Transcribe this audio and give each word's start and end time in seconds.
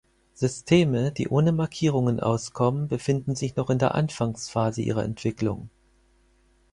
Systeme, 0.33 1.11
die 1.11 1.27
ohne 1.27 1.51
Markierungen 1.51 2.19
auskommen, 2.19 2.87
befinden 2.87 3.35
sich 3.35 3.55
noch 3.55 3.69
in 3.69 3.77
der 3.77 3.93
Anfangsphase 3.93 4.81
ihrer 4.81 5.03
Entwicklung. 5.05 5.69